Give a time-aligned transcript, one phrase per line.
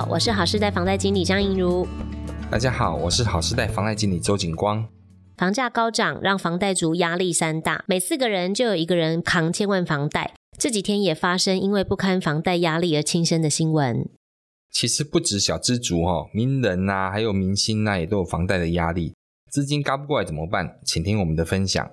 [0.00, 1.86] 好，我是好世代房贷经理张映如。
[2.50, 4.88] 大家好，我是好世代房贷经理周景光。
[5.36, 10.32] 房价高涨，让房贷族压力山大，每四个人就有一个人扛千万房贷。
[10.56, 14.08] 这几天也发生因为不堪房贷压力而轻生的新闻。
[14.72, 19.12] 其实不止小资族哦，名人呐、啊，还有明星呐、啊，也都有房贷的压力。
[19.50, 20.78] 资金高不过来怎么办？
[20.82, 21.90] 请听我们的分享。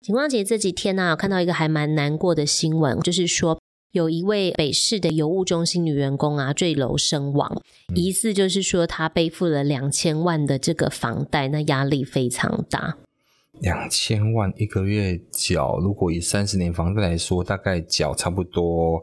[0.00, 3.57] 景光姐这几天呢、啊，我看到一个还蛮难过的新闻，就是说
[3.92, 7.62] 有一位北市的邮务中心女员工啊坠楼身亡，
[7.94, 12.96] 疑似就是说她背负了两千万的这个房贷，那压力非常大。
[13.60, 19.02] 两千万一个月缴，如果以三十年房贷来说，大概缴差不多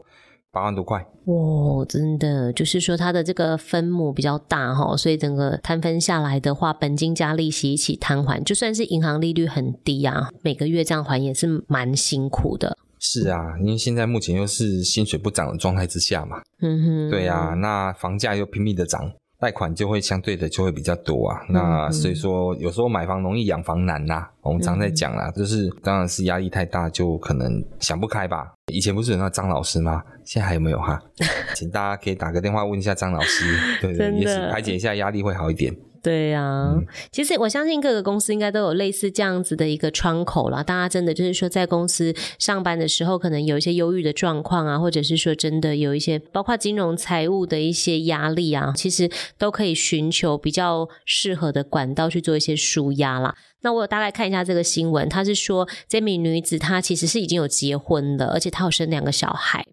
[0.50, 1.04] 八万多块。
[1.24, 12.78] 哇，真的就是说他的这个分母比较大哈，所以整个摊分下来的话，本金加利息一起摊还，就算是银行利率很低啊，每个月这样还也是蛮辛苦的。
[12.98, 16.40] 是啊，因为现在目前又是薪水不涨的状态之下嘛。
[16.60, 17.10] 嗯哼。
[17.10, 19.12] 对啊，那房价又拼命的涨。
[19.38, 28.50] 贷款就会相对的就会比较多啊，那所以说有时候买房容易养房难呐、啊，我们常在讲啦，就是当然是压力太大，就可能想不开吧。
[28.72, 30.02] 以前不是有那张老师吗？
[30.24, 30.98] 现在还有没有哈？
[31.54, 33.44] 请大家可以打个电话问一下张老师，
[33.82, 35.76] 对对，也许排解一下压力会好一点。
[36.06, 40.62] 对呀、啊，嗯、其实我相信各个公司应该都有类似这样子的一个窗口啦。
[40.62, 53.34] 大家真的就是说，在公司上班的时候，可能有一些忧郁的状况啊，或者是说真的有一些包括金融财务的一些压力啊，其实都可以寻求比较适合的管道去做一些舒压啦。
[53.62, 59.66] 那我有大概看一下这个新闻，他是说这名女子她其实是已经有结婚了，而且她有生两个小孩。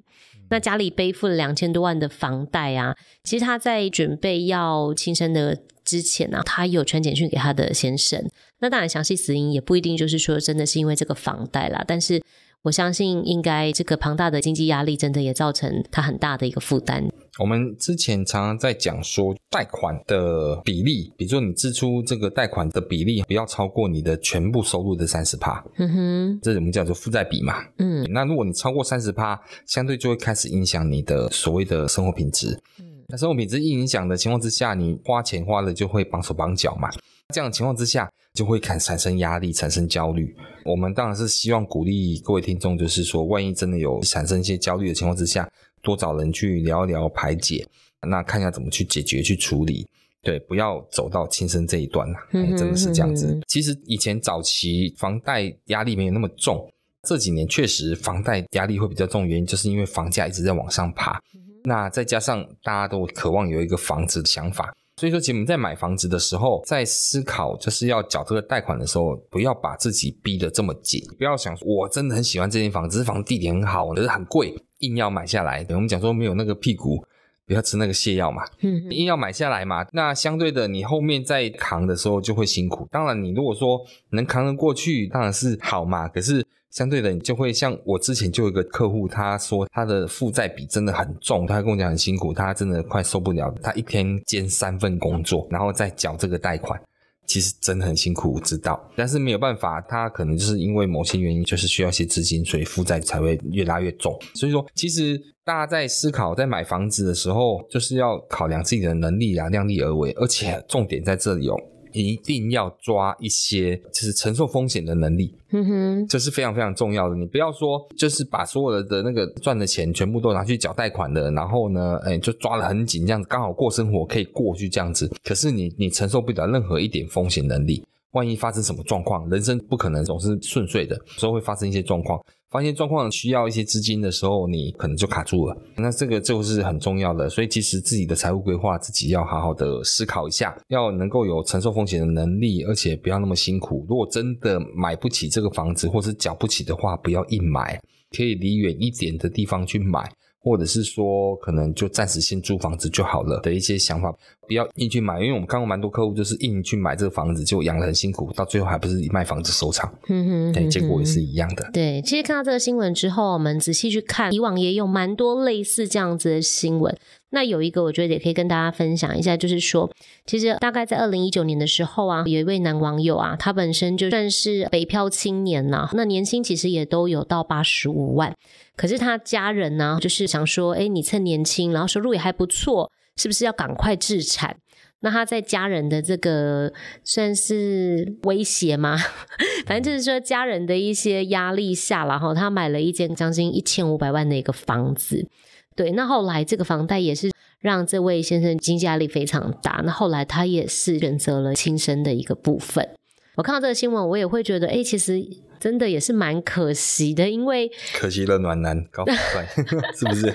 [0.49, 8.23] 那家里背负了两千多万的房贷啊，其实她在准备要轻生的之前呢、啊，她有传简讯给他的先生。
[8.59, 12.21] 那当然，详细死因也不一定就是说真的是因为这个房贷啦，但是
[12.61, 17.03] 我相信应该这个庞大的经济压力真的也造成他很大的一个负担。
[17.39, 36.89] 我们之前常常在讲说，贷款的比例，比如说你支出这个贷款的比例不要超过你的全部收入的三十趴，嗯哼，这我们叫做负债比嘛，嗯，那如果你超过三十趴，相对就会开始影响你的所谓的生活品质，嗯，那生活品质一影响的情况之下，你花钱花了就会绑手绑脚嘛，
[37.31, 40.35] 这样的情况之下就会产产生压力，产生焦虑。
[40.65, 45.47] 我们当然是希望鼓励各位听众，就是说，万一真的有产生一些焦虑的情况之下。
[45.83, 47.63] 多找人去聊一聊排解，
[48.07, 49.85] 那看一下怎么去解决、去处理。
[50.23, 53.27] 对，不要走到轻生这一段呐、嗯欸，真的是这样子。
[53.27, 56.67] 嗯、其实以前早期房贷压力没有那么重，
[57.07, 61.21] 这几年确实房贷压力会比较重，原因就是因为房价一直在往上爬。
[61.35, 64.73] 嗯、那再加上大家都渴望有一个房子的想法。
[64.97, 71.01] 所以说，其实我们在买房子的时候，在思考就是要缴这个贷款的时候，不要把自己逼得这么紧。
[71.17, 75.65] 不要想说，我真的很喜欢这间房子，这房子地点很好，可是很贵，硬要买下来。
[75.69, 77.03] 我们讲说，没有那个屁股，
[77.47, 78.43] 不要吃那个泻药嘛。
[78.61, 82.87] 嗯，硬要买下来嘛，那相对的，你后面再扛的时候就会辛苦。
[82.91, 83.81] 当然，你如果说
[84.11, 86.07] 能扛得过去，当然是好嘛。
[86.07, 86.42] 可是。
[86.73, 96.81] 相对的，你就会像我之前就有一个客户，他说他的负债比真的很重，他跟我讲很辛苦，他真的快受不了，他一天兼三份工作，然后再缴这个贷款，
[97.27, 104.17] 其实真的很辛苦，我知道，但是没有办法，他可能就是因为某些原因，就是需要一些资金，所以负债才会越拉越重。
[104.33, 111.55] 所以说，其实大家在思考在买房子的时候，就是要考量自己的能力啊，量力而为，而且重点在这里哦。
[112.01, 117.15] 一定要抓一些就是承受风险的能力，嗯哼，这是非常非常重要的。
[117.15, 125.09] 你不要说就是把所有的的那个赚的钱全部都拿去缴贷款的，然后呢，哎，就抓得很紧，这样子刚好过生活可以过去这样子。
[125.23, 132.19] 可是你你承受不了任何一点风险能力，万一发生什么状况，人生不可能总是顺遂的，有时候会发生一些状况。
[132.49, 135.57] 发现状况需要一些资金的时候，你可能就卡住了。
[135.75, 143.83] 那这个就是很重要的，所以其实自己的财务规划自己要好好的思考一下，要能够有承受风险的能力，而且不要那么辛苦。
[143.89, 147.81] 如果真的买不起这个房子，或是缴不起的话，不要硬买，
[148.15, 150.07] 可以离远一点的地方去买。
[150.45, 154.13] 或者是说，可能就暂时先租房子就好了的一些想法，
[154.47, 161.69] 不要硬去买，因为我们看过蛮多客户，就是硬去买这个房子，就养得很辛苦，到最后还不是以卖房子收场，嗯哼，对，结果也是一样的。
[161.73, 166.95] 对，其实看到这个新闻之后，我们仔细去看，以往也有蛮多类似这样子的新闻。
[167.31, 169.89] 那有一个，我觉得也可以跟大家分享一下，就是说，
[170.27, 178.31] 其实大概在二零一九年的时候啊，有一位男网友啊，他本身就算是北漂青年呐、啊，那年薪其实也都有到八十五万，
[178.75, 184.57] 可是他家人呢，就是想说，哎，你趁年轻，然后收入也还不错，是不是要赶快置产？
[185.01, 186.71] 那他在家人的这个
[187.03, 188.97] 算是威胁吗？
[189.67, 195.27] 反正就是说，家人的一些压力下，然后他买了一间将近一千五百万的一个房子。
[195.75, 199.81] 对，那后来这个房贷也是让这位先生经济压力非常大。
[199.83, 202.89] 那后来他也是选择了轻生的一个部分。
[203.35, 205.21] 我看到这个新闻，我也会觉得，哎，其实。
[205.63, 209.47] 真的也是蛮可惜的，因为可惜了暖男高富帅，
[209.95, 210.29] 是不是？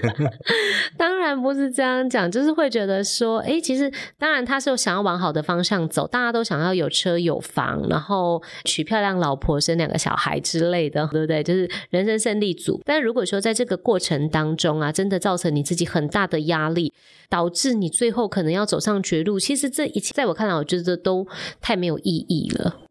[0.97, 11.43] 当然不是这样讲，就是会觉得说，哎、欸，其实当然他是想要往好的方向走，大家都想要有车有房，然后娶漂亮老婆，生两个小孩之类的，对不对？
[11.43, 12.81] 就是人生胜利组。
[12.87, 16.91] 但如果说在这个过程当中啊，真的造成你自己很大的压力，
[17.29, 21.27] 导致你最后可能要走上绝路，其实这一切在我看来，我觉得都
[21.61, 22.88] 太没有意义了。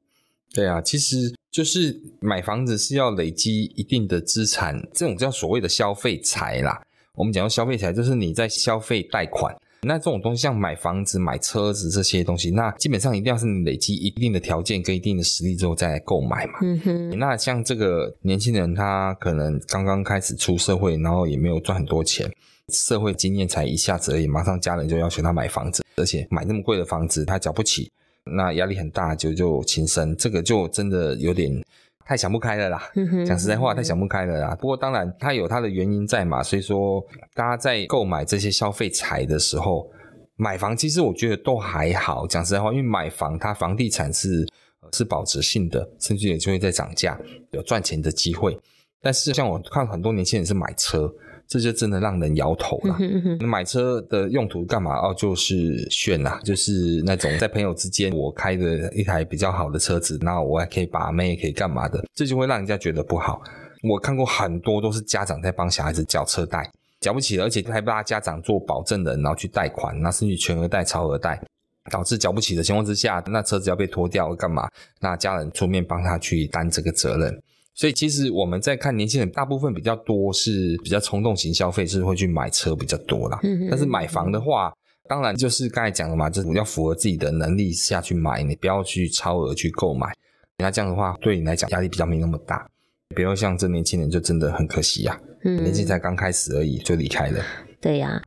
[0.57, 1.33] 对啊，其实。
[1.49, 6.79] 就是买房子是要累积一定的资产，这种叫所谓的消费财啦。
[7.15, 9.55] 我们讲到消费财，就是你在消费贷款。
[9.81, 16.59] 那这种东西，像买房子、买车子这些东西，那基本上一定要是你累积一定的条件跟一定的实力之后再来购买嘛。
[16.61, 17.17] 嗯哼。
[17.17, 22.31] 那像这个年轻人，他可能刚刚开始出社会，然后也没有赚很多钱，
[22.71, 27.89] 社会经验才一下子而已，马上家人就要求他买房子，而且买那么贵的房子，他缴不起。
[28.35, 31.63] 那压力很大，就就轻生，这个就真的有点
[32.05, 32.81] 太想不开了啦。
[33.25, 34.55] 讲实在话，太想不开了啦。
[34.55, 36.41] 不过当然，它有它的原因在嘛。
[36.43, 37.03] 所以说，
[37.33, 39.89] 大家在购买这些消费财的时候，
[40.35, 42.25] 买房其实我觉得都还好。
[42.27, 44.47] 讲实在话，因为买房它房地产是
[44.93, 47.19] 是保值性的，甚至也就会在涨价，
[47.51, 48.57] 有赚钱的机会。
[49.01, 51.13] 但是像我看很多年轻人是买车。
[51.47, 52.97] 这就真的让人摇头了。
[53.39, 54.97] 买车的用途干嘛？
[54.97, 63.41] 哦，就是炫啊，就是那种在朋友之间，我开的一台比较好的车子，然后我还可以把妹，可以干嘛的，这就会让人家觉得不好。
[63.83, 71.41] 我看过很多都是家长在帮小孩子缴车贷，缴不起了，而且还帮家长做保证人，然后去贷款，那甚至全额贷、超额贷，
[71.89, 74.67] 导致缴不起的情况之下，那车子要被拖掉干嘛？
[74.99, 77.41] 那家人出面帮他去担这个责任。
[77.77, 83.39] 所以其实我们在看年轻人，大部分比较多是比较冲动型消费，是会去买车比较多啦。
[83.69, 84.73] 但是买房的话，
[85.07, 90.11] 当然就是刚才讲的嘛，就是要符合自己的能力下去买，你不要去超额去购买。
[90.57, 92.67] 那这样的话，对你来讲压力比较没那么大。
[93.15, 97.43] 比如像这年轻人就真的很可惜呀，年纪才刚开始而已就离开了。
[97.79, 98.19] 对呀。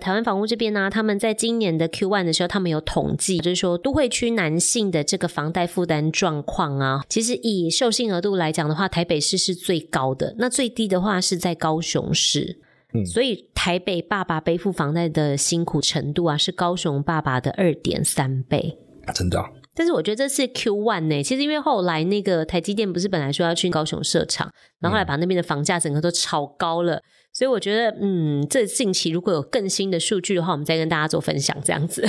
[0.00, 12.58] 台湾房屋这边呢、啊，他们在今年的 Q1 的时候，他们有统计，就是说都会区男性的这个房贷负担状况啊，其实以授信额度来讲的话，台北市是最高的，那最低的话是在高雄市。
[12.94, 18.78] 嗯，所以台北爸爸背负房贷的辛苦程度啊，是高雄爸爸的二点三倍。
[19.14, 19.42] 真的？
[19.74, 27.00] 但是我觉得这是 Q1 呢，其实因为后来那个台积电不是本来说要去高雄设厂，然后后来把那边的房价整个都炒高了。
[27.32, 31.56] 所以我觉得，嗯，这近期如果有更新的数据的话，我们再跟大家做分享。
[31.62, 32.04] 这样子，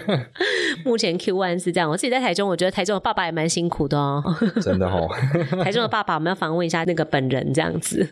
[0.84, 1.90] 目前 Q One 是这样。
[1.90, 4.22] 我自己在台中，我觉得台中的爸爸也蛮辛苦的哦。
[4.62, 5.08] 真的哦，
[5.62, 8.08] 台中的爸爸，我们要访问一下那个本人，这样子。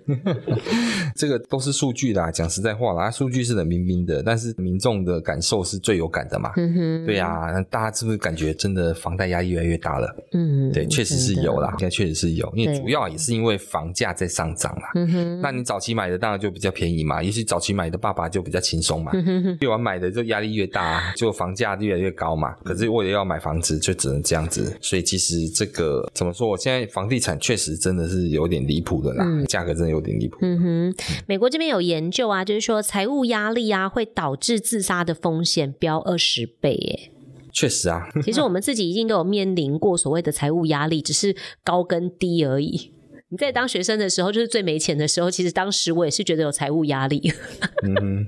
[1.17, 6.51] 这个都是数据啦，讲实在话啦，数据是冷冰冰的，但是民众的感受是最有感的嘛。
[6.57, 10.15] 嗯哼，对呀、啊，那大家是不是感觉真的房贷压力越来越大了？
[10.33, 14.91] 嗯，对，确实是有啦，现在确实是有，因为主要也是因为房价在上涨啦。
[14.97, 16.45] 嗯哼，那你早期买的当然。
[16.45, 19.13] 就比较便宜嘛，也许早期买的爸爸就比较轻松嘛，
[19.61, 22.53] 越晚买的就压力越大，就房价越来越高嘛。
[22.65, 24.77] 可是为了要买房子，就只能这样子。
[24.83, 26.47] 所以其实这个怎么说？
[26.47, 30.37] 我现在房地产确实真的是有点离谱的啦，价、嗯、格真的有点离谱。
[30.43, 30.95] 嗯哼，
[31.27, 37.11] 美国这边有研究啊，就是说财务压力啊会导致自杀的风险飙二十倍，耶。
[37.53, 42.91] 确实啊， 其实我们自己一定都有面临过所谓的财务压力，只是高跟低而已。
[43.35, 45.29] 你在当学生的时候，就是最没钱的时候。
[45.29, 47.21] 其实当时我也是觉得有财务压力。
[47.83, 48.25] 嗯，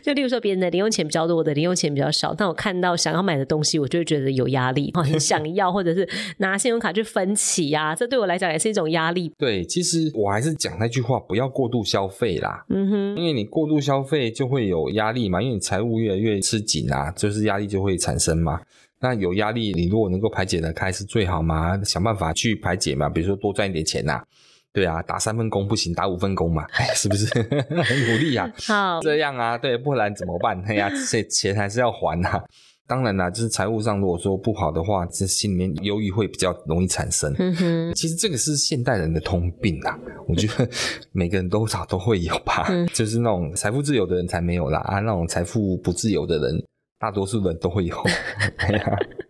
[0.00, 2.32] 就例如说别人的零用钱比较多，我的零用钱比较少。
[2.32, 7.94] 但我看到想要买的东西，我就会觉得有压力，很 想要，或者是拿信用卡去分期呀、啊。
[7.96, 9.28] 这对我来讲也是一种压力。
[9.36, 12.64] 对，其实我还是讲那句话，不要过度消费啦。
[12.68, 18.60] 嗯哼，因为你过度消费就会有压力嘛，因为你财务越来越吃紧啊，就是压力就会产生嘛。
[19.00, 24.24] 那有压力，你如果能够排解得开是最好嘛，想办法去排解嘛，比如说多赚一点钱呐、啊，
[24.72, 27.26] 对啊，打三份工不行，打五份工嘛， 是不是？
[27.84, 30.60] 很努力啊， 好，这样啊，对，不然怎么办？
[30.66, 32.42] 哎呀，这钱还是要还呐。
[32.88, 37.30] 当然啦，就是财务上如果说不好的话，这心里面忧郁会比较容易产生。
[37.38, 39.94] 嗯哼，其实这个是现代人的通病啊，
[40.26, 40.66] 我觉得
[41.12, 46.64] 每个人多少都会有吧，嗯、就是那种财富自由的人才没有啦，啊，那种财富不自由的人。
[46.98, 47.96] 大多数人都会有，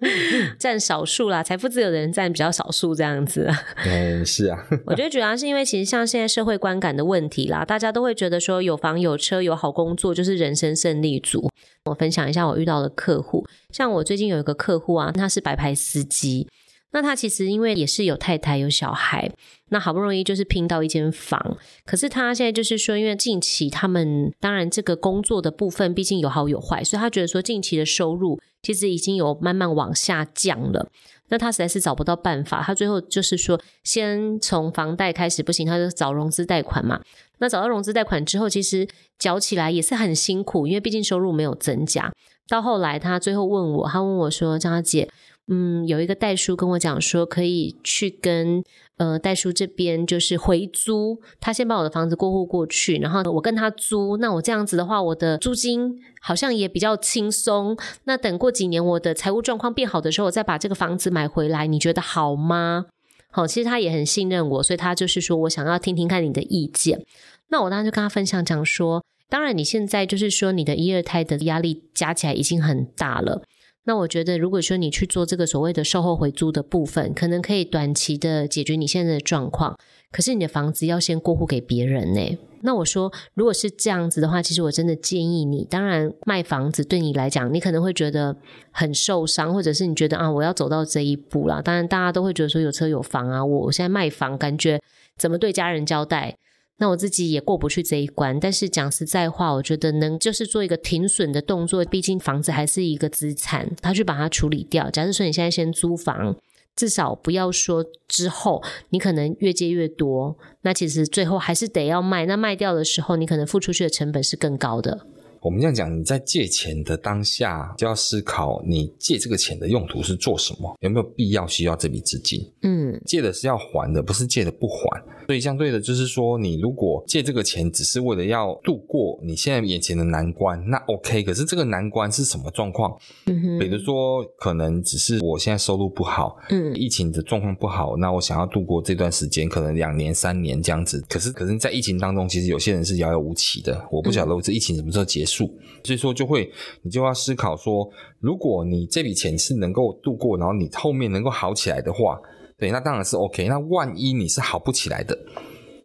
[0.58, 3.50] 占少数啦，财富自由的人占比较少数这样子。
[3.84, 4.66] 嗯， 是啊。
[4.86, 11.50] 我觉得主要是因为其实像现在社会观感的问题啦，大家都会觉得说有房有车有好工作就是人生胜利组。
[11.84, 16.48] 我分享一下我遇到的客户，像我最近有一个客户啊，他是白牌司机。
[16.90, 19.30] 那他其实因为也是有太太有小孩，
[19.68, 30.88] 那好不容易就是拼到一间房，可是他现在就是说，因为近期他们当然这个工作的部分毕竟有好有坏，所以他觉得说近期的收入其实已经有慢慢往下降了。
[31.28, 36.98] 那他实在是找不到办法，他最后就是说先从房贷开始不行，他就找融资贷款嘛。
[37.40, 42.10] 那找到融资贷款之后，其实缴起来也是很辛苦，因为毕竟收入没有增加。
[42.48, 45.06] 到后来他最后问我，他问我说：“张小姐。”
[45.50, 48.62] 嗯，有一个代叔跟我讲说，可以去跟
[48.98, 54.18] 呃代叔这边就是回租，他先把我的房子过户过去，然后我跟他租。
[54.18, 57.74] 那我这样子的话，我的租金好像也比较轻松。
[58.04, 62.84] 那等过几年我的财务状况变好的时候，我再把这个房子买回来，你觉得好吗？
[63.30, 67.02] 好，其实他也很信任我，所以他就是说我想要听听看你的意见。
[67.48, 73.42] 那我当时就跟他分享讲说，当然你现在就是说你的一二胎的压力加起来已经很大了。
[73.88, 79.78] 那我觉得，如果说你去做这个所谓的售后回租的部分，可能可以短期的解决你现在的状况。
[80.12, 82.38] 可是你的房子要先过户给别人呢。
[82.60, 88.36] 那我说，如果是这样子的话，其实我真的建议你，当然卖房子对你来讲，你可能会觉得
[88.70, 91.62] 很受伤，或者是你觉得啊，我要走到这一步啦。
[91.62, 94.78] 当然，大家都会觉得说有车有房啊，我现在卖房，感觉
[95.16, 96.36] 怎么对家人交代？
[96.78, 104.88] 那我自己也过不去这一关，但是讲实在话，我觉得能就是做一个停损的动作，毕竟房子还是一个资产，他去把它处理掉。
[104.90, 106.36] 假设说你现在先租房，
[106.76, 112.26] 至少不要说之后你可能越借越多，那其实最后还是得要卖。
[112.26, 115.04] 那卖掉的时候，你可能付出去的成本是更高的。
[115.40, 122.40] 我们这样讲，你在借钱的当下就要思考，你借这个钱的用途是做什么，有没有必要需要这笔资金？
[122.62, 125.02] 嗯，借的是要还的，不是借的不还。
[125.26, 131.22] 所以相对的，就是说，你如果借这个钱只是为了要度过你现在眼前的难关，那 OK。
[131.22, 132.96] 可是这个难关是什么状况？
[133.26, 141.04] 嗯哼，比如说，可能只是我现在收入不好，嗯，疫情的状况不好，那我想要度过这段时间，可能两年、三年这样子。
[141.10, 143.86] 可是，可是在疫情当中，其实有些人是遥遥无期的。
[143.90, 145.46] 我不晓得这疫情什么时候结束。
[145.84, 146.50] 所以说，就会
[146.82, 152.20] 你就要思考说，如果你这笔钱是能够度过，然后你后面能够好起来的话，
[152.58, 153.46] 对，那当然是 OK。
[153.46, 155.16] 那万一你是好不起来的，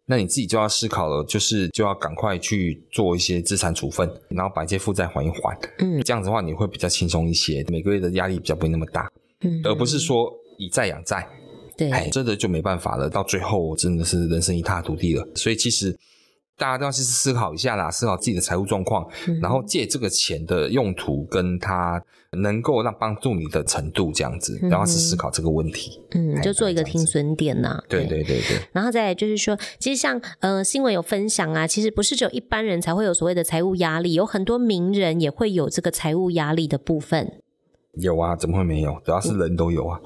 [0.07, 5.57] 那你自己就要思考了，就是就要赶快去做一些资产处分，然后把一些负债还一还。
[5.77, 9.07] 嗯，这样子的话你会比较轻松一些，每个月的压力比较不会那么大。
[9.41, 11.27] 嗯，而不是说以债养债。
[11.77, 15.27] 对，哎，真的就没办法了，到最后真的是人生一塌涂地了。
[15.35, 15.95] 所以其实。
[16.57, 22.01] 大家都要去思考一下啦，思考自己的财务状况，嗯、然后借这个钱的用途跟他
[22.41, 25.99] 能够让帮助你的程度这样子，嗯、然后去思考这个问题。
[26.11, 27.81] 嗯，就做一个停损点呐。
[27.89, 28.57] 对对对对。
[28.71, 37.41] 然后再来就是说，其实像呃新闻有分享啊，其实不是只有一般人才会有所谓的财务压力，有很多名人也会有这个财务压力的部分。
[37.93, 38.99] 有啊，怎么会没有？
[39.03, 39.99] 主要是人都有啊。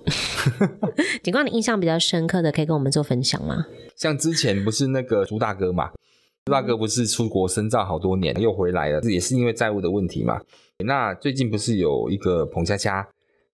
[1.23, 3.65] 警官，你印象比较深刻的，可以跟我们做分享吗？
[3.95, 5.91] 像之前不是那个朱大哥嘛？
[6.47, 10.39] 朱大哥不是出国深造好多年，又回来了，这也是因为债务的问题嘛。
[10.85, 13.05] 那最近不是有一个彭佳佳，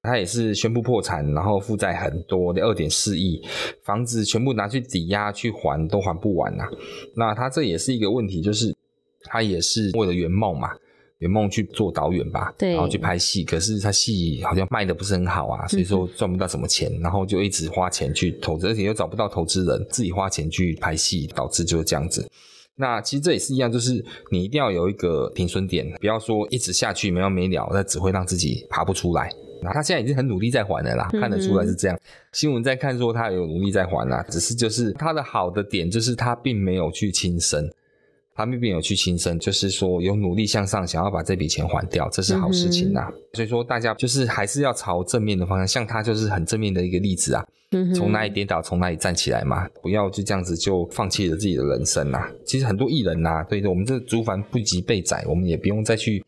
[0.03, 3.41] 他也是宣布破产，然后负债很多的二点四亿，
[3.83, 6.69] 房子全部拿去抵押去还都还不完呐、啊。
[7.15, 8.71] 那他这也是一个问题，就是
[9.23, 10.69] 他也是为了圆梦嘛，
[11.17, 22.29] 圆梦去做导演吧，对，然后去拍戏，可是他戏好像卖的不是很好啊，所以说赚不到什么钱，嗯、然后就一直花钱去投资，而且又找不到投资人，自己花钱去拍戏，导致就是这样子。
[22.75, 29.29] 那其实这也是一样，就是你一定要有一个停损点，不要说一直下去没完没了，那只会让自己爬不出来。
[29.61, 31.97] 那他现在已经很努力在还了啦，看得出来是这样。
[32.33, 37.69] 新闻在看说他有努力在还啦，只是就是他的好的点就是他并没有去轻生。
[38.35, 43.07] 他并没有去轻生，就是说有努力向上，想要把这笔钱还掉，这是好事情啊。
[43.09, 47.45] 嗯、所以说大家就是还是要朝正面的方向，像他就是很正面的一个例子啊。
[47.71, 52.29] 嗯、从哪里跌倒，从哪里站起来嘛，不要就这样子就放弃了自己的人生啊。
[52.45, 56.23] 其实很多艺人呐、啊，对，我们这竹凡不及被宰，我们也不用再去。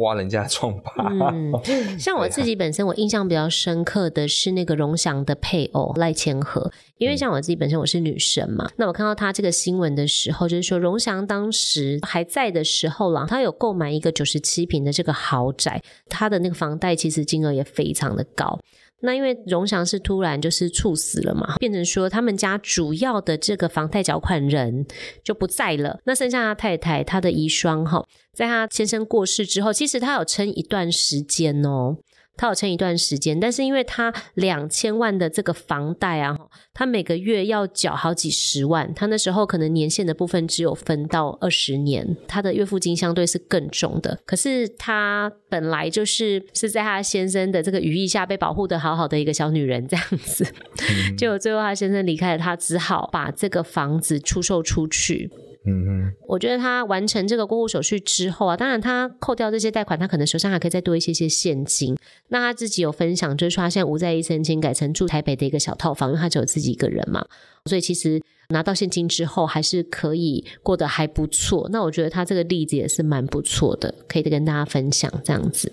[0.00, 0.92] 挖人家疮疤。
[1.32, 1.52] 嗯，
[1.98, 18.58] 像我自己本身，我印象比较深刻的是那个荣祥的配偶赖千和，因为像我自己本身我是女生嘛，嗯、那我看到他这个新闻的时候，就是说荣祥当时还在的时候啦，他有购买一个九十七平的这个豪宅，他的那个房贷其实金额也非常的高。
[19.00, 24.86] 那因为荣祥是突然就是猝死了嘛，变成说他们家主要的这个房贷缴款人
[25.24, 25.98] 就不在了。
[26.04, 28.04] 那剩下他太太，他的遗孀哈，
[28.34, 31.96] 在他先生过世之后，其实他有撑一段时间哦。
[32.40, 36.34] 他有撑一段时间，但是因为他两千万的这个房贷啊，
[36.72, 44.18] 他每个月要缴好几十万，他那时候可能年限的部分只有分到二十年，他的月付金相对是更重的。
[44.24, 50.46] 可是他本来就是是在他先生的这个羽翼下被保护的好好的一个小女人这样子，
[51.18, 55.30] 结果最后他先生离开了，他只好把这个房子出售出去。
[55.66, 61.96] 嗯嗯，我觉得他完成这个过户手续之后啊，当然他扣掉这些贷款，他可能手上还可以再多一些些现金。
[62.28, 67.26] 那他自己有分享，就是说他现在无债一身轻，改成住台北的一个小套房，因为他只有自己一个人嘛，
[67.66, 71.68] 所以其实拿到现金之后还是可以过得还不错。
[71.70, 75.70] 那我觉得他这个例子也是蛮不错的，可以跟大家分享这样子。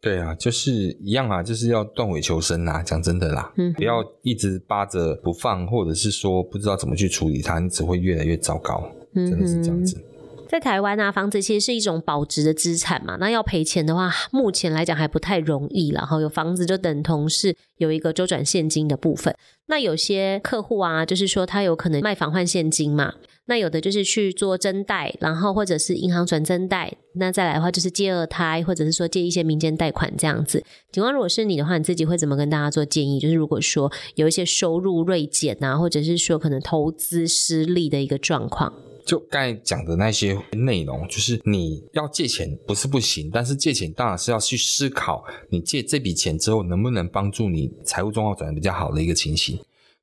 [0.00, 8.88] 对啊，就是一样啊，就是要断尾求生啊，讲真的啦，嗯，不要一直扒着不放，或者是说不知道怎么去处理它，你只会越来越糟糕。
[9.14, 9.96] 真的是这样子。
[9.98, 10.04] 嗯
[10.50, 13.16] 在台湾啊，房子其实是一种保值的资产嘛。
[13.20, 15.92] 那要赔钱的话，目前来讲还不太容易。
[15.92, 19.32] 然后有房子就等同是有一个周转现金的部分。
[19.66, 23.14] 那有些客户啊，就是说他有可能卖房换现金嘛。
[23.44, 26.92] 那有的就是去做增贷，然后或者是银行转增贷。
[27.14, 30.64] 那再来的话就是借二胎，或者是说借一些民间贷款这样子。
[30.90, 33.20] 警官，如果是你的话，你自己会怎么跟大家做建议？
[33.20, 38.72] 就是如果说有一些收入锐减啊，或者是说可能投资失利的一个状况。
[39.04, 49.58] 就刚才讲的那些内容，就是你要借钱不是不行，但是借钱当然是要去思考，你借这笔钱之后能不能帮助你财务状况转得比较好的一个情形。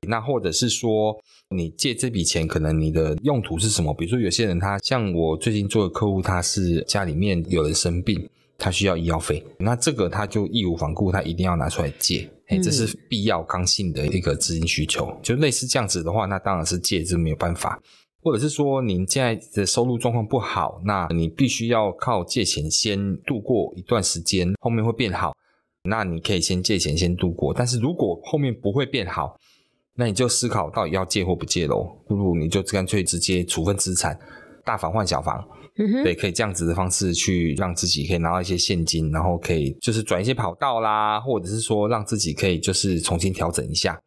[0.06, 1.16] 那或者是说，
[1.50, 3.92] 你借这笔钱，可能你的用途是什么？
[3.92, 15.12] 比如说有些人他像我最近做的客户，他是家里面有人生病，他需要医药费，那这个他就义无反顾，他一定要拿出来借，哎，这是必要刚性的一个资金需求。
[15.20, 17.80] 就类似这样子的话，那当然是借，是没有办法。
[18.22, 25.32] 或者是说，您现在的收入状况不好，那你必须要靠借钱先度过一段时间，后面会变好。
[25.84, 29.38] 那你可以先借钱先度过，但是如果后面不会变好，
[29.94, 31.96] 那你就思考到底要借或不借喽。
[32.06, 34.18] 不如你就干脆直接处分资产，
[34.64, 35.42] 大房换小房，
[35.78, 43.98] 嗯哼，对，可以这样子的方式去让自己可以拿到一些现金，然后可以就是转一些跑道啦，或者是说让自己可以就是重新调整一下。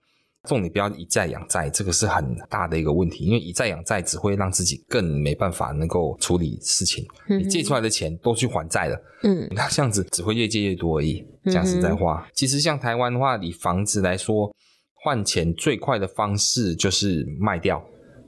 [0.47, 7.05] 重点不要以债养债，这个是很大的一个问题，因为以债养债只会让自己更没办法能够处理事情。
[7.29, 11.23] 嗯、你借出来的钱都去还债了，嗯，那这样子只会越借越多而已。
[11.45, 14.51] 讲实在话，嗯、其实像台湾的话，以房子来说，
[14.95, 17.83] 换钱最快的方式就是卖掉，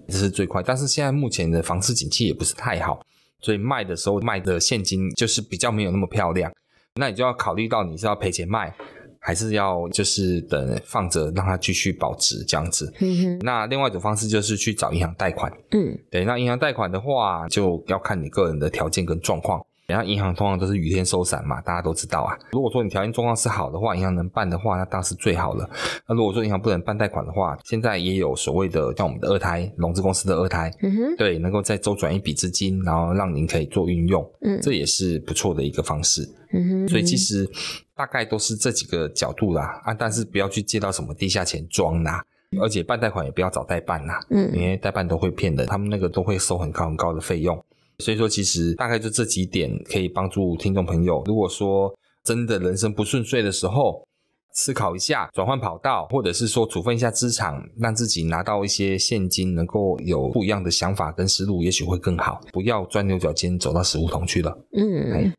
[0.07, 0.61] 这是最快。
[0.61, 3.03] 但是现在目前的房市景气也不是太好，
[3.41, 6.53] 所以卖的时候卖的现金就是比较没有那么漂亮。
[6.95, 8.71] 那你就要考虑到你是要赔钱卖。
[9.23, 12.93] 还是要就是等放着，让它继续保值这样子。
[12.99, 13.39] 嗯哼。
[13.39, 15.51] 那另外一种方式就是去找银行贷款。
[15.71, 15.97] 嗯。
[16.11, 19.61] 对，那银行贷款的话，就要看你个人的条件跟状况。
[19.85, 22.37] 然后银行通常都是雨天收伞嘛，大家都知道啊。
[22.53, 25.69] 如果说你条件状况是好的话，银行能办的话，那当然是最好了。
[26.07, 36.23] 那如果说银行不能办贷款的话，现在也有所谓的像我们的二胎融资公司的二胎，嗯哼，对，能够再周转一笔资金，然后让您可以做运用，嗯，这也是不错的一个方式。
[36.53, 37.45] 嗯哼，所以其实
[37.95, 42.23] 大概都是这几个角度啦啊，但是不要去借到什么地下钱庄啦，
[42.61, 47.63] 而且办贷款也不要找代办啦，嗯，因为代办都会骗人，他们那个都会收很高很高的费用。
[47.99, 51.23] 所以说，其实大概就这几点可以帮助听众朋友。
[51.27, 54.03] 如果说真的人生不顺遂的时候，
[54.55, 62.41] 思考一下转换跑道，或者是说处分一下资产，让自己拿到一些现金，能够有不一样的想法跟思路，也许会更好。
[62.51, 64.57] 不要钻牛角尖，走到死胡同去了。
[64.73, 65.33] 嗯，哎，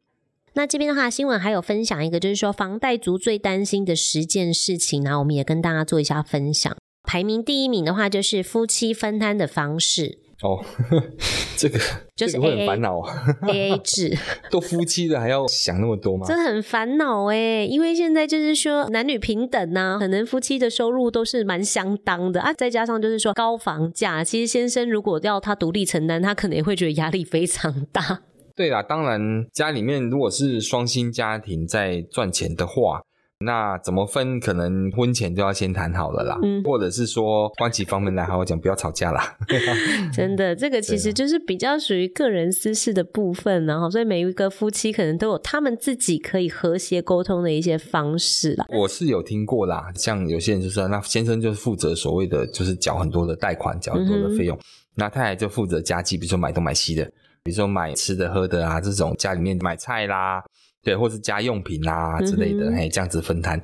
[0.55, 6.75] 那这边的话，新闻还有分享一个，就是说房贷族最担心的十件事情，然后我们也跟大家做一下分享。
[7.03, 10.19] 排名第一名的话，就是夫妻分摊的方式。
[10.43, 10.63] 哦，
[11.57, 11.79] 这个
[12.15, 13.01] 就是 AA, 会很烦恼，
[13.49, 14.17] A A 制，
[14.51, 16.27] 都夫妻了还要想那么多吗？
[16.29, 28.21] 这很烦恼哎，因为现在就是说男女平等呐、啊，可能夫妻的收入都是蛮相当的啊，再加上就是说高房价，其实先生如果要他独立承担，他可能也会觉得压力非常大。
[28.57, 33.03] 对啦，当然家里面如果是双薪家庭在赚钱的话。
[33.41, 34.41] 那怎么分？
[34.41, 39.37] 可能婚前就要先谈好了啦，嗯，或者是说关起房门来好好讲，不要吵架啦。
[40.15, 48.65] 真的，这个其实就是比较属于个人私事的部分，然后所以每一个夫妻可能都有他们自己可以和谐沟通的一些方式啦。
[48.71, 54.63] 我是有听过啦，像有些人就说，那先生就是负责所谓的就是缴很多的贷款，缴很多的费用，嗯、
[54.95, 57.11] 那太太就负责家计，比如说买东买西的，
[57.45, 60.43] 比如说买吃的喝的啊，这种家里面买菜啦。
[60.83, 63.59] 对，或是家用品啊之类的，嘿、嗯哼，这样子分摊，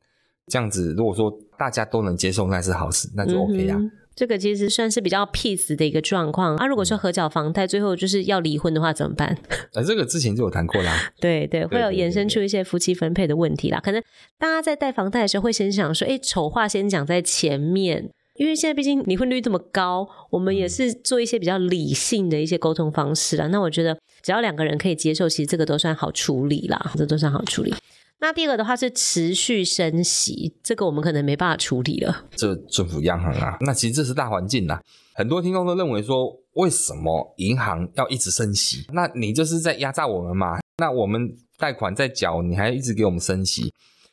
[0.47, 3.77] 这样子如果说大家都能接受，那是好事，那就 OK 啊。
[3.77, 6.67] 嗯、哼这个其实算是比较 peace 的一个状况啊。
[6.67, 9.37] 如果说合缴房贷，最后就是要离婚的话，怎么办？
[9.75, 10.95] 呃，这个之前就有谈过啦。
[11.21, 13.79] 对对，会有衍生出一些夫妻分配的问题啦。
[13.81, 14.03] 可能
[14.39, 18.11] 大家在贷房贷的时候，会先想说，哎，丑话先讲在前面，
[18.41, 23.47] 因为现在毕竟离婚率这么高，我们也是做一些比较理性的一些沟通方式啦。
[23.49, 27.75] 那我觉得，只要两个人可以接受，其实这个都算好处理啦，这都算好处理。
[28.21, 32.25] 那第二个的话是持续升息，这个我们可能没办法处理了。
[32.35, 34.81] 这政府央行啊，那其实这是大环境啦。
[35.13, 38.87] 很多听众都认为说，为什么银行要一直升息？
[38.95, 40.59] 那你就是在压榨我们嘛？
[40.79, 43.71] 那我们贷款在缴，你还一直给我们升息？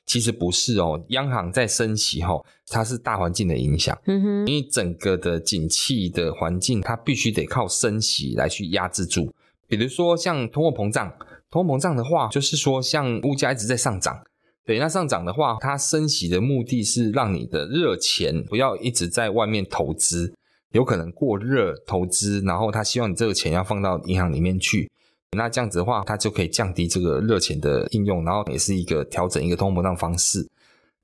[0.08, 3.96] 其实不是哦，央行在升息后，它是大环境的影响。
[4.08, 9.32] 嗯哼，因为整个的景气的环境，它必须得靠升息来去压制住。
[9.67, 11.13] 比如说像通货膨胀。
[11.50, 14.22] 通货膨胀的话，就是说像物价一直在上涨，
[14.65, 20.34] 对，那上涨的话，它升息的目的是让你的热钱不要一直在外面投资，
[20.74, 24.91] 有可能过热投资，然后他希望你这个钱要放到银行里面去，
[25.32, 30.48] 那这样子的话，它就可以降低这个热钱的应用，然后也是一个调整一个通货膨胀方式。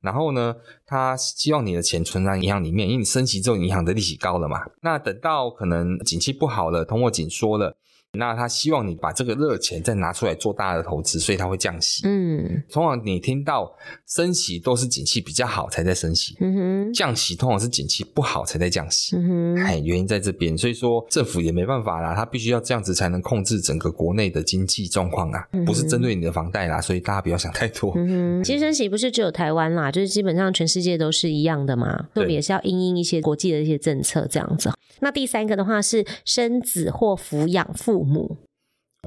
[0.01, 0.55] 然后呢，
[0.85, 7.75] 它希望你的钱存在银行里面，因为你升级之后，银行的利息高了嘛，那等到可能景气不好了，通货紧缩了。
[8.15, 12.07] 那他希望你把这个热钱再拿出来做大的投资，所以他会降息。
[12.07, 13.75] 嗯，通常你听到
[14.07, 19.15] 升息都是景气比较好才在升息，嗯哼，降息通常是景气不好才在降息。
[19.15, 27.93] 嗯哼，哎，原因在这边，所以说政府也没办法啦，他必须要这样子才能控制整个国内的经济状况啊，不是针对你的房贷啦，所以大家不要想太多。
[27.95, 34.71] 嗯哼，其实升息不是只有台湾啦，就是基本上全世界都是一样的嘛，特别也是要因应一些国际的一些政策这样子。
[34.99, 38.37] 那第三个的话是生子或抚养父母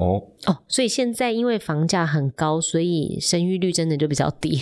[0.00, 4.60] 哦哦，所以现在因为房价很高，所以生育率真的就比较低。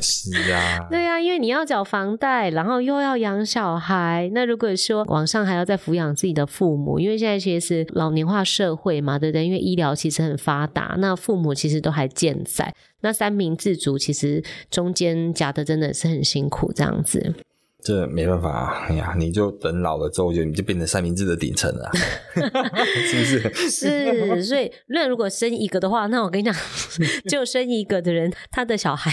[0.00, 9.46] 是啊， 对啊，因为你要缴房贷，然后又要养小孩，那如果说往上还要再抚养自己的父母，因为现在其实是老年化社会嘛，对不对？
[9.46, 17.34] 因为医疗其实很发达，那父母其实都还健在，那三明治族其实中间夹的真的是很辛苦，这样子。
[17.82, 18.86] 这没办法啊！
[18.88, 21.90] 哎呀，你就等老了之后，就你就变成三明治的顶层了，
[22.32, 23.68] 是不是？
[23.68, 26.54] 是，所以那如果生一个的话，那我跟你讲，
[27.28, 29.10] 就生一个的人，他的小孩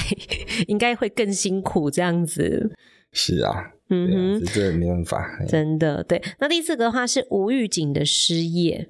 [0.67, 2.71] 应该会更辛苦，这样子。
[3.11, 6.21] 是啊，嗯哼，这没办法，真的对。
[6.39, 8.87] 那第四个的话是无预警的失业，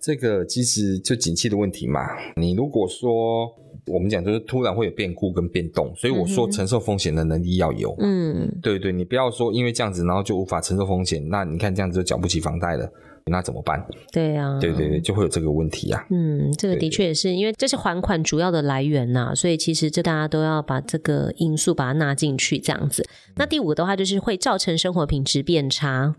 [0.00, 2.00] 这个其实就景气的问题嘛。
[2.36, 3.65] 你如果说。
[3.86, 7.94] 我们讲就是突然会有变故跟变动，所以我说承受风险的能力要有。
[8.00, 12.90] 嗯，对对，你不要说因为这样子，然后就无法承受风险，那你看这样子就缴不起房贷了，
[13.26, 13.84] 那怎么办？
[14.12, 16.04] 对呀、啊，对对对，就会有这个问题啊。
[16.10, 23.06] 嗯，这个的确也是，因为这是还款主要的来源呐，所以其实这大家都要把这个因素把它纳进去，这样子。
[23.36, 26.16] 那第五个的话就是会造成生活品质变差。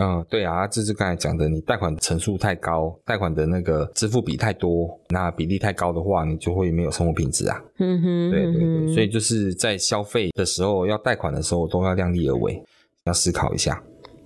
[0.00, 7.62] 嗯，对啊，这是刚才讲的，你贷款层数太高，贷款的那个支付比太多，那比例太高的话，你就会没有生活品质啊。
[7.78, 12.60] 嗯哼，对对对，所以就是在消费的时候，要贷款的时候，都要量力而为，
[13.04, 13.80] 要思考一下。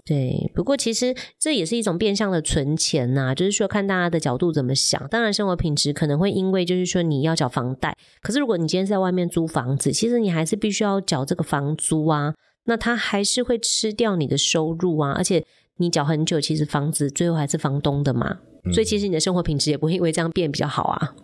[0.06, 5.06] 对，不过其实这也是一种变相的存钱呐、啊，就是说看大家的角度怎么想。
[5.08, 12.32] 当然，生活品质可能会因为就是说你要缴房贷，可是如果你今天在外面租房子，其实你还是必须要缴这个房租啊。
[12.68, 15.42] 那他还是会吃掉你的收入啊，而且
[15.78, 21.14] 你缴很久，其实房子最后还是房东的嘛，嗯、所以其实你的生活品质也不会因为这样变比较好啊。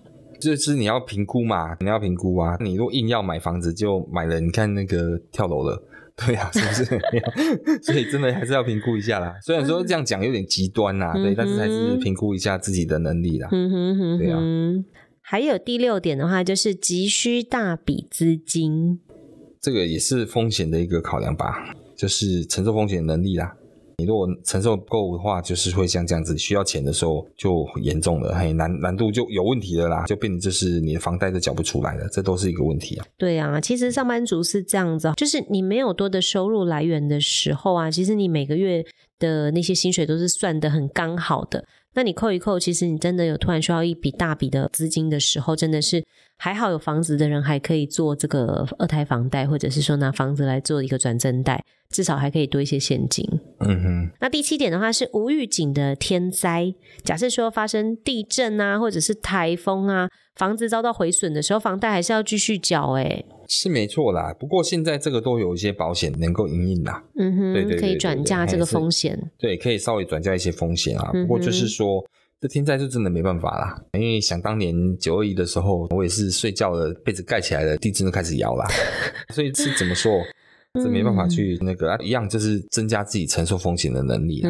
[0.41, 2.57] 就是你要评估嘛，你要评估啊。
[2.61, 5.83] 你如果硬要买房子，就买了，你看那个跳楼了，
[6.17, 7.01] 对啊，是不是？
[7.85, 9.37] 所以真的还是要评估一下啦。
[9.43, 13.49] 虽然说这样讲有点极端呐，对，嗯、哼但是还是评估一下自己的能力啦。
[13.53, 14.41] 嗯哼哼，对啊。
[15.21, 19.01] 还有第六点的话，就是急需大笔资金。
[19.64, 23.50] 这个也是风险的一个考量吧，就是承受风险能力啦。
[23.96, 33.07] 你如果承受不够的话，就是会像这样子，需要钱的时候就严重了，嘿，难难度就有问题了啦，就变成就是你的房贷都缴不出来了，这都是一个问题啊。
[33.16, 38.85] 对啊，其实上班族是这样子，就是你没有多的收入来源的时候啊，其实你每个月
[39.18, 41.64] 的那些薪水都是算得很刚好的。
[41.96, 46.05] 那你扣一扣，其实你真的有突然需要一笔大笔的资金的时候，真的是
[46.37, 53.25] 还好有房子的人还可以做这个二胎房贷，或者是说拿房子来做一个转正贷，至少还可以多一些现金。
[53.61, 54.11] 嗯哼。
[54.20, 63.25] 那第七点的话是无预警的天灾，假设说发生地震啊，或者是台风啊，房子遭到毁损的时候，房贷还是要继续缴诶。
[63.49, 71.11] 是没错啦，不过现在这个都有一些保险能够因应啦，嗯哼，对可以转嫁这个风险，对，可以稍微转嫁一些风险啊。
[71.12, 72.03] 不过就是说，
[72.40, 78.66] 这天灾就真的没办法啦，因为想当年九二一的时候，我也是睡觉了，被子盖起来了，地震就开始摇啦。
[79.35, 80.12] 所以是怎么说？
[80.83, 84.42] 是没办法去那个、啊、一样，就是增加自己承受风险的能力。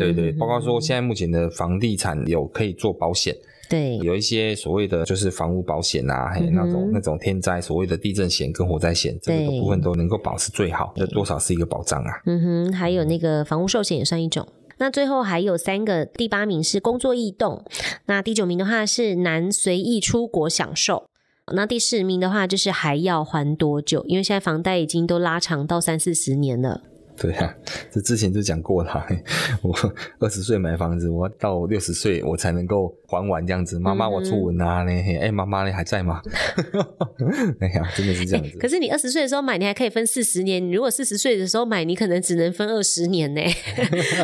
[0.00, 3.36] 对对，包括说现在目前的房地产有可以做保险。
[3.68, 12.12] 对，有一些所谓的就是房屋保险啊，还有那种那种天灾，所谓的地震险跟火灾险，这个部分都能够保是最好，这多少是一个保障啊。
[12.24, 14.48] 嗯哼，还有那个房屋寿险也算一种。
[14.78, 17.64] 那最后还有三个，第八名是工作异动，
[18.06, 21.08] 那第九名的话是难随意出国享受，
[21.54, 24.04] 那第十名的话就是还要还多久？
[24.06, 26.82] 因为现在房贷已经都拉长到三四十年了。
[27.20, 27.54] 对呀、啊，
[27.90, 29.06] 这之前就讲过了。
[29.62, 29.74] 我
[30.20, 33.78] 二十岁买房子，我到六十岁我才能够还完这样子。
[33.80, 36.22] 妈妈，我出文啊，呢、嗯，哎，妈妈呢还在吗？
[37.60, 38.56] 哎呀，真的是这样子。
[38.58, 43.40] 可是你二十岁的时候买，你还可以分四十年；你如果四十岁的时候买，你可能只能分二十年呢。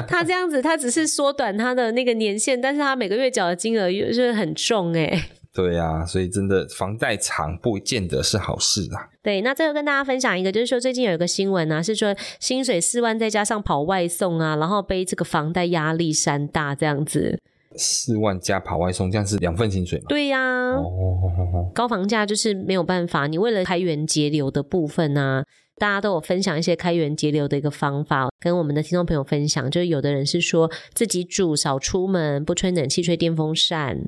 [0.07, 5.21] 他这样子，他只是缩短他的那个年限，但是他每个月缴的金额又是很重哎。
[5.55, 9.09] 对呀、啊，所以真的房贷长不见得是好事啊。
[9.23, 17.39] 对，那最后跟大家分享一个，就是说最近有一个新闻啊，是说薪水四万再加上跑外送啊，然后背这个房贷压力山大这样子。
[17.77, 20.07] 四万加跑外送，这样是两份薪水吗？
[20.09, 20.73] 对呀、啊。
[20.75, 21.71] 哦。
[21.73, 25.45] 高房价就是没有办法，你为了开源节流的部分啊，
[25.77, 29.71] 大家都有分享一些开源节流的一个方法，跟我们的听众朋友分享。
[29.71, 33.99] 就是有的人是说自己煮，少出门，不吹冷气，吹电风扇。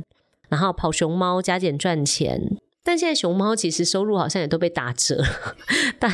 [0.48, 5.22] 然后跑熊猫加减赚钱，但现在熊猫其实收入好像也都被打折。
[5.98, 6.12] 但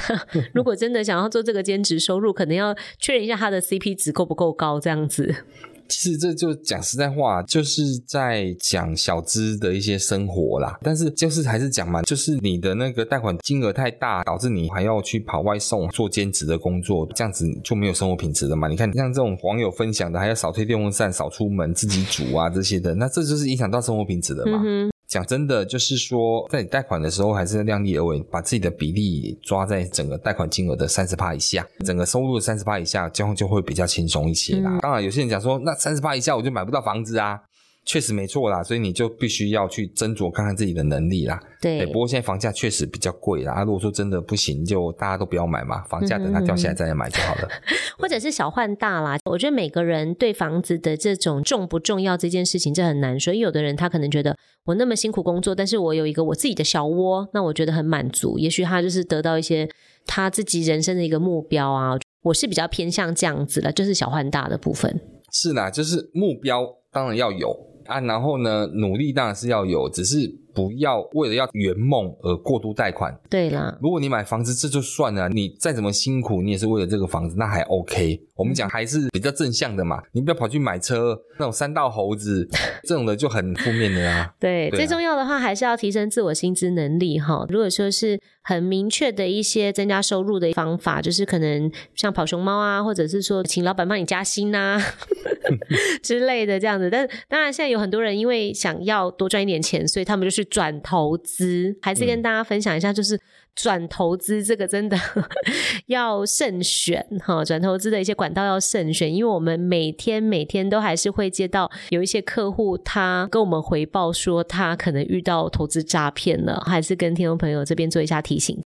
[0.55, 5.45] 如果真的想要做这个兼职收入，可能要确认一下它的 CP 值够不够高，这样子。
[5.93, 10.79] 其实这就讲实在话，就是在讲小资的一些生活啦。
[10.83, 18.69] 但是就是还是讲嘛，就是你的那个贷款金额太大，导致你还要去跑外送做兼职的工作，这样子就没有生活品质了嘛。
[18.69, 24.63] 你看像这种网友分享的，还要少推电风扇、少出门、自己煮啊这些的，那这就是影响到生活品质的嘛。
[24.65, 34.71] 嗯讲真的，就是说，在你贷款的时候，还是要量力而为，把自己的比例抓在整个贷款金额的三十趴以下，整个收入的三十趴以下，这样就会比较轻松一些啦。
[34.71, 37.39] 嗯、当然，有些人讲说，那三十趴以下我就买不到房子啊。
[37.85, 41.39] 确实没错啦，所以你就必须要去斟酌看看自己的能力啦。
[41.61, 43.55] 对，对，不过现在房价确实比较贵啦。
[43.55, 47.49] 啊，如果说真的不行，就大家都不要买嘛，房价等它掉下来再来买就好了。
[47.99, 49.19] 或者是小换大啦。
[49.25, 53.35] 我觉得每个人对房子的这种重不重要这件事情，这很难说。
[53.35, 58.39] 因为有的人他可能觉得我那么辛苦工作，但是我有一个我自己的小窝，那我觉得很满足。
[58.39, 59.69] 也许他就是得到一些
[60.07, 61.97] 他自己人生的一个目标啊。
[62.23, 65.01] 我是比较偏向这样子的，就是小换大的部分。
[65.33, 67.72] 是啦，就是目标当然要有。
[67.87, 73.19] 啊，然后呢，努力当然是要有，只是不要为了要圆梦而过度贷款。
[73.31, 78.21] 对啦，如果你买房子这就算了，你再怎么辛苦，你也是为了这个房子，那还 OK。
[78.35, 82.49] 我们讲还是比较正向的嘛，你不要跑去买车，那种三道猴子
[82.83, 84.35] 这种的就很负面的啊。
[84.41, 87.47] 对，对啊，最重要的话还是要提升自我薪资能力哈。
[87.49, 94.81] 如果说是很明确的一些增加收入的方法，就是可能像跑熊猫啊，或者是说请老板帮你加薪啊
[96.03, 96.89] 之类的这样子。
[96.91, 101.77] 但当然现在有很多人因为想要多赚一点钱，所以他们就去转投资。
[101.81, 103.19] 还是跟大家分享一下，就是。
[103.55, 104.99] 转投资这个真的
[105.87, 118.63] 要慎选哈，转投资的一些管道要慎选，因为我们每天每天都还是会接到有一些客户，他跟我们回报说他可能遇到投资诈骗了，还是跟听众朋友这边做一下提醒。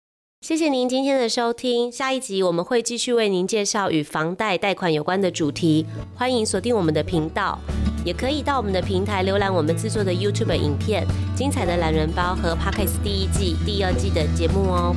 [0.45, 7.59] 谢谢您今天的收听，下一集我们会继续为您介绍与房贷贷款有关的主题，欢迎锁定我们的频道，
[8.05, 14.95] 也可以到我们的平台浏览我们制作的 YouTube 影片、精彩的懒人包和 Podcast 第一季、第二季的节目哦。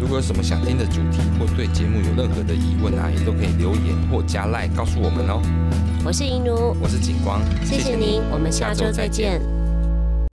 [0.00, 5.42] 如果有什么想听的主题或对节目有任何的疑问啊，也都可以留言或加赖告诉我们哦。
[6.02, 9.38] 我是银如，我是景光，谢谢您，我们下周再见。